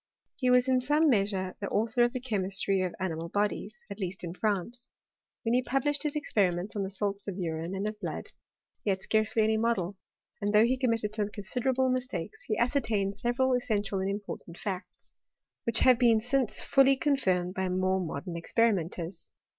He 0.39 0.49
was 0.49 0.67
in 0.67 0.81
some 0.81 1.11
measure 1.11 1.53
the 1.59 1.67
author 1.69 2.01
of 2.03 2.11
the 2.11 2.19
chemistry 2.19 2.81
of 2.81 2.95
animal 2.99 3.29
bodies, 3.29 3.85
at 3.87 3.99
least 3.99 4.23
in 4.23 4.33
France. 4.33 4.89
When 5.43 5.53
he 5.53 5.61
published 5.61 6.01
his 6.01 6.15
experi 6.15 6.51
ments 6.55 6.75
on 6.75 6.81
the 6.81 6.89
salts 6.89 7.27
of 7.27 7.37
urine, 7.37 7.75
and 7.75 7.87
of 7.87 7.99
blood, 7.99 8.29
he 8.83 8.89
had 8.89 9.03
scarcely 9.03 9.43
any 9.43 9.57
model; 9.57 9.95
and 10.41 10.53
though 10.55 10.65
he 10.65 10.75
committed 10.79 11.13
some 11.13 11.29
considerable 11.29 11.87
mistakesi 11.91 12.45
he 12.47 12.57
ascertained 12.57 13.15
several 13.15 13.49
e&^ikXv^ 13.53 13.61
302 13.61 13.67
BItTOAT 13.67 13.83
OF 13.83 13.85
CHEMISTRY* 13.85 14.01
and 14.01 14.09
important 14.19 14.57
facts, 14.57 15.13
which 15.65 15.79
have 15.81 15.99
been 15.99 16.19
since 16.19 16.61
fully 16.61 16.95
con* 16.97 17.15
firmed 17.15 17.53
by 17.53 17.69
more 17.69 17.99
modern 18.03 18.35
experimenters. 18.35 19.29